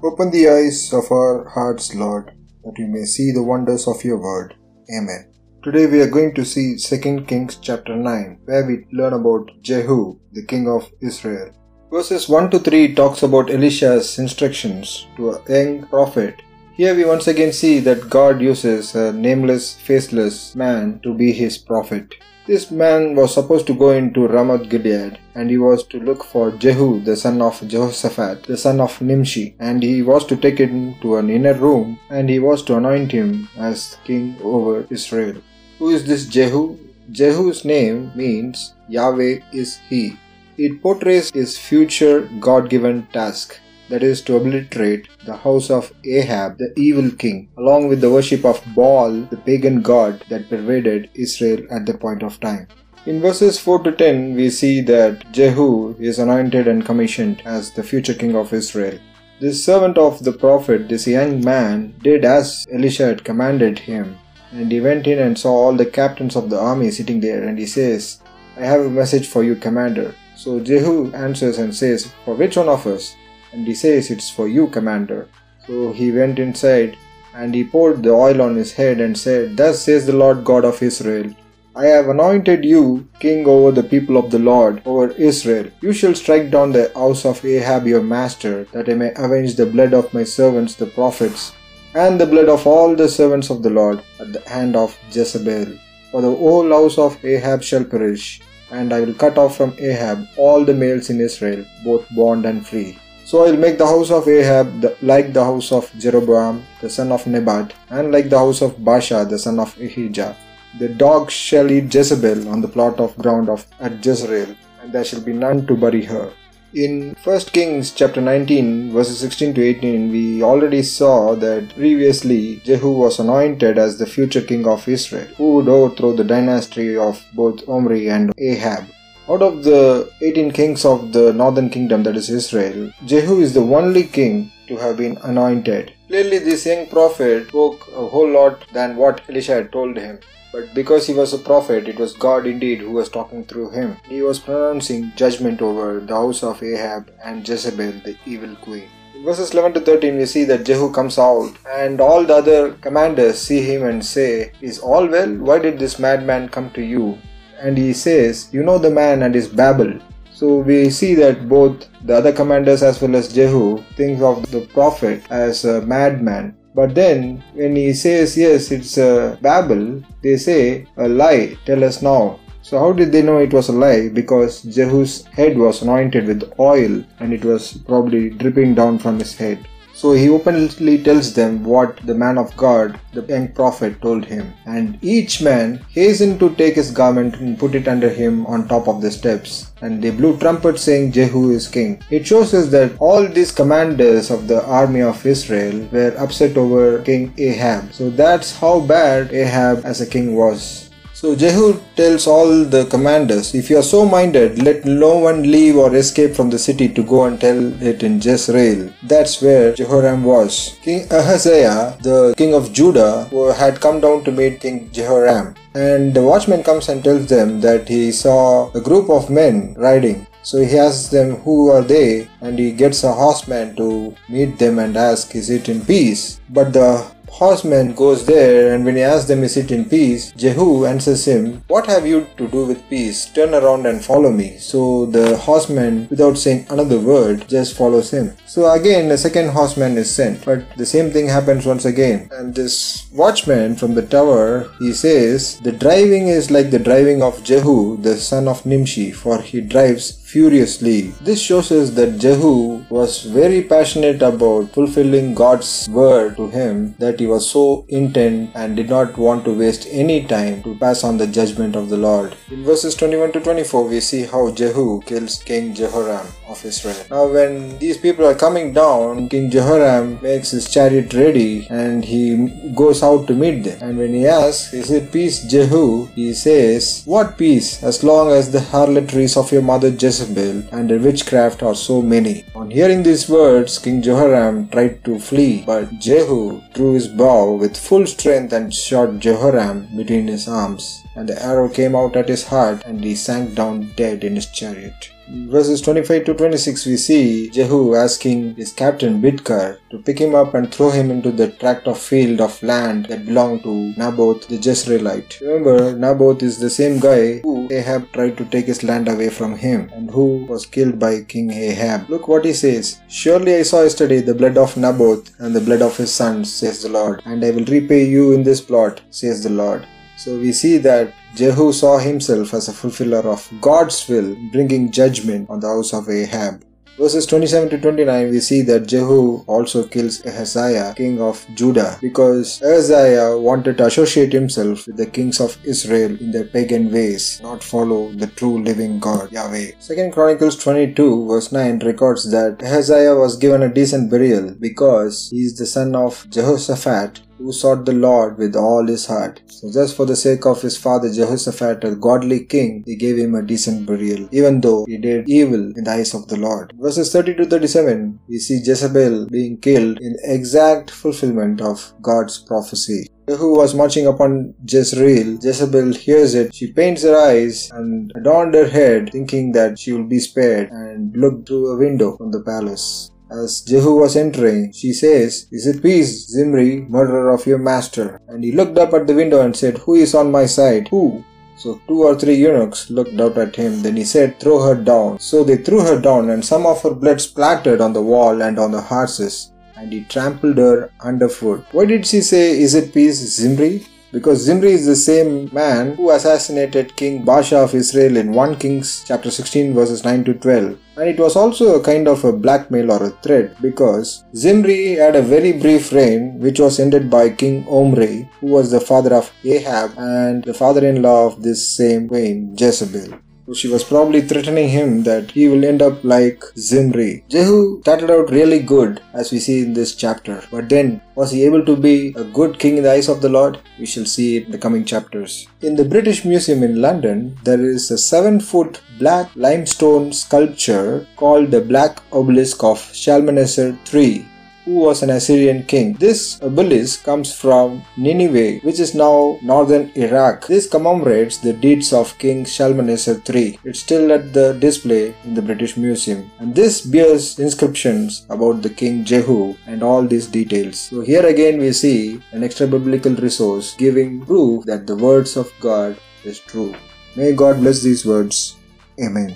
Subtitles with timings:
[0.00, 2.30] Open the eyes of our hearts, Lord,
[2.62, 4.54] that we may see the wonders of your word.
[4.96, 5.32] Amen.
[5.64, 10.16] Today we are going to see 2 Kings chapter 9, where we learn about Jehu,
[10.30, 11.50] the king of Israel.
[11.90, 16.42] Verses 1 to 3 talks about Elisha's instructions to a young prophet.
[16.76, 21.58] Here we once again see that God uses a nameless, faceless man to be his
[21.58, 22.14] prophet.
[22.48, 26.50] This man was supposed to go into Ramoth Gilead, and he was to look for
[26.50, 30.94] Jehu, the son of Jehoshaphat, the son of Nimshi, and he was to take him
[31.02, 35.42] to an inner room, and he was to anoint him as king over Israel.
[35.78, 36.78] Who is this Jehu?
[37.12, 40.16] Jehu's name means Yahweh is He.
[40.56, 46.58] It portrays his future God given task that is to obliterate the house of Ahab,
[46.58, 51.66] the evil king, along with the worship of Baal, the pagan god that pervaded Israel
[51.70, 52.68] at that point of time.
[53.06, 57.82] In verses 4 to 10, we see that Jehu is anointed and commissioned as the
[57.82, 58.98] future king of Israel.
[59.40, 64.18] This servant of the prophet, this young man, did as Elisha had commanded him,
[64.52, 67.58] and he went in and saw all the captains of the army sitting there, and
[67.58, 68.20] he says,
[68.56, 70.14] I have a message for you, commander.
[70.34, 73.14] So Jehu answers and says, For which one of us?
[73.52, 75.28] And he says, It's for you, commander.
[75.66, 76.96] So he went inside
[77.34, 80.64] and he poured the oil on his head and said, Thus says the Lord God
[80.64, 81.34] of Israel.
[81.76, 85.66] I have anointed you king over the people of the Lord, over Israel.
[85.80, 89.66] You shall strike down the house of Ahab your master, that I may avenge the
[89.66, 91.52] blood of my servants the prophets,
[91.94, 95.78] and the blood of all the servants of the Lord at the hand of Jezebel.
[96.10, 98.40] For the whole house of Ahab shall perish,
[98.72, 102.66] and I will cut off from Ahab all the males in Israel, both bond and
[102.66, 102.98] free.
[103.28, 107.12] So I will make the house of Ahab like the house of Jeroboam the son
[107.12, 110.34] of Nebat, and like the house of Baasha the son of Ahijah.
[110.78, 115.04] The dogs shall eat Jezebel on the plot of ground of at Jezreel, and there
[115.04, 116.32] shall be none to bury her.
[116.72, 122.92] In 1 Kings chapter 19 verses 16 to 18 we already saw that previously Jehu
[123.04, 127.68] was anointed as the future king of Israel who would overthrow the dynasty of both
[127.68, 128.84] Omri and Ahab.
[129.30, 133.60] Out of the 18 kings of the northern kingdom, that is Israel, Jehu is the
[133.60, 135.92] only king to have been anointed.
[136.06, 140.18] Clearly, this young prophet spoke a whole lot than what Elisha had told him.
[140.50, 143.98] But because he was a prophet, it was God indeed who was talking through him.
[144.08, 148.88] He was pronouncing judgment over the house of Ahab and Jezebel, the evil queen.
[149.14, 152.72] In verses 11 to 13, we see that Jehu comes out, and all the other
[152.80, 155.34] commanders see him and say, Is all well?
[155.34, 157.18] Why did this madman come to you?
[157.60, 159.98] And he says, You know the man and his babble.
[160.32, 164.66] So we see that both the other commanders as well as Jehu think of the
[164.72, 166.56] prophet as a madman.
[166.74, 172.02] But then when he says, Yes, it's a babble, they say, A lie, tell us
[172.02, 172.38] now.
[172.62, 174.10] So how did they know it was a lie?
[174.10, 179.34] Because Jehu's head was anointed with oil and it was probably dripping down from his
[179.34, 179.66] head.
[180.00, 184.54] So he openly tells them what the man of God, the young prophet, told him.
[184.64, 188.86] And each man hastened to take his garment and put it under him on top
[188.86, 189.72] of the steps.
[189.82, 192.00] And they blew trumpets saying, Jehu is king.
[192.10, 197.02] It shows us that all these commanders of the army of Israel were upset over
[197.02, 197.92] King Ahab.
[197.92, 200.87] So that's how bad Ahab as a king was.
[201.20, 205.76] So Jehu tells all the commanders, If you are so minded, let no one leave
[205.76, 208.92] or escape from the city to go and tell it in Jezreel.
[209.02, 210.78] That's where Jehoram was.
[210.80, 213.24] King Ahaziah, the king of Judah,
[213.56, 215.56] had come down to meet King Jehoram.
[215.74, 220.24] And the watchman comes and tells them that he saw a group of men riding.
[220.44, 224.78] So he asks them who are they and he gets a horseman to meet them
[224.78, 226.40] and ask is it in peace.
[226.48, 230.86] But the horseman goes there and when he asks them is it in peace, Jehu
[230.86, 233.26] answers him, What have you to do with peace?
[233.26, 234.58] Turn around and follow me.
[234.58, 238.36] So the horseman, without saying another word, just follows him.
[238.46, 242.28] So again, a second horseman is sent, but the same thing happens once again.
[242.32, 247.44] And this watchman from the tower, he says, The driving is like the driving of
[247.44, 251.12] Jehu, the son of Nimshi, for he drives furiously.
[251.28, 257.18] This shows us that Jehu was very passionate about fulfilling God's word to him that
[257.18, 261.16] he was so intent and did not want to waste any time to pass on
[261.16, 262.36] the judgment of the Lord.
[262.50, 266.96] In verses 21 to 24, we see how Jehu kills King Jehoram of Israel.
[267.10, 272.48] Now, when these people are coming down, King Jehoram makes his chariot ready and he
[272.74, 273.78] goes out to meet them.
[273.82, 276.06] And when he asks, Is it peace, Jehu?
[276.14, 277.82] He says, What peace?
[277.82, 282.44] As long as the harlotries of your mother Jezebel and the witchcraft are so many.
[282.54, 287.76] On hearing these words, King Jehoram tried to flee, but Jehu drew his bow with
[287.76, 291.02] full strength and shot Jehoram between his arms.
[291.18, 294.46] And the arrow came out at his heart, and he sank down dead in his
[294.58, 295.10] chariot.
[295.54, 300.54] verses 25 to 26, we see Jehu asking his captain Bidkar to pick him up
[300.54, 304.58] and throw him into the tract of field of land that belonged to Naboth the
[304.58, 305.40] Jezreelite.
[305.40, 309.56] Remember, Naboth is the same guy who Ahab tried to take his land away from
[309.66, 312.08] him and who was killed by King Ahab.
[312.08, 315.82] Look what he says Surely I saw yesterday the blood of Naboth and the blood
[315.82, 319.42] of his sons, says the Lord, and I will repay you in this plot, says
[319.42, 319.86] the Lord.
[320.18, 325.48] So we see that Jehu saw himself as a fulfiller of God's will, bringing judgment
[325.48, 326.64] on the house of Ahab.
[326.98, 332.60] Verses 27 to 29, we see that Jehu also kills Ahaziah, king of Judah, because
[332.60, 337.62] Ahaziah wanted to associate himself with the kings of Israel in their pagan ways, not
[337.62, 339.70] follow the true living God, Yahweh.
[339.78, 345.42] Second Chronicles 22, verse 9 records that Ahaziah was given a decent burial because he
[345.42, 349.40] is the son of Jehoshaphat, who sought the Lord with all his heart.
[349.46, 353.34] So just for the sake of his father Jehoshaphat, a godly king, he gave him
[353.34, 356.72] a decent burial, even though he did evil in the eyes of the Lord.
[356.76, 363.06] Verses 30 to 37, we see Jezebel being killed in exact fulfillment of God's prophecy.
[363.28, 365.38] Jehu was marching upon Jezreel.
[365.42, 366.54] Jezebel hears it.
[366.54, 371.14] She paints her eyes and adorned her head, thinking that she will be spared, and
[371.14, 373.10] looked through a window from the palace.
[373.30, 378.22] As Jehu was entering, she says, Is it peace, Zimri, murderer of your master?
[378.26, 380.88] And he looked up at the window and said, Who is on my side?
[380.88, 381.22] Who?
[381.56, 383.82] So two or three eunuchs looked out at him.
[383.82, 385.18] Then he said, Throw her down.
[385.18, 388.58] So they threw her down, and some of her blood splattered on the wall and
[388.58, 391.66] on the horses, and he trampled her underfoot.
[391.72, 393.84] Why did she say, Is it peace, Zimri?
[394.12, 399.04] Because Zimri is the same man who assassinated King Baasha of Israel in 1 Kings
[399.06, 400.78] chapter 16 verses 9 to 12.
[400.96, 405.14] And it was also a kind of a blackmail or a threat because Zimri had
[405.14, 409.32] a very brief reign which was ended by King Omri who was the father of
[409.44, 413.18] Ahab and the father-in-law of this same queen Jezebel.
[413.48, 417.24] So she was probably threatening him that he will end up like Zimri.
[417.30, 420.44] Jehu started out really good as we see in this chapter.
[420.50, 423.30] But then, was he able to be a good king in the eyes of the
[423.30, 423.58] Lord?
[423.78, 425.48] We shall see it in the coming chapters.
[425.62, 431.50] In the British Museum in London, there is a 7 foot black limestone sculpture called
[431.50, 434.26] the Black Obelisk of Shalmaneser III
[434.68, 435.94] who was an Assyrian king.
[435.94, 440.46] This obelisk comes from Nineveh, which is now northern Iraq.
[440.46, 443.58] This commemorates the deeds of King Shalmaneser III.
[443.64, 446.30] It's still at the display in the British Museum.
[446.38, 450.78] And this bears inscriptions about the King Jehu and all these details.
[450.78, 455.50] So here again we see an extra biblical resource giving proof that the words of
[455.60, 456.74] God is true.
[457.16, 458.56] May God bless these words.
[459.02, 459.34] Amen.